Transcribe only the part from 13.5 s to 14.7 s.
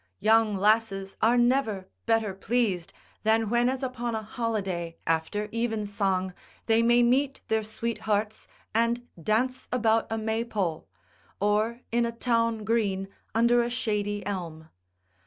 a shady elm.